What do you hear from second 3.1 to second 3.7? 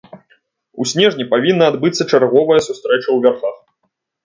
ў вярхах.